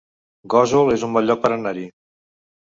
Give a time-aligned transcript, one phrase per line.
[0.53, 1.87] Gósol es un bon lloc per anar-hi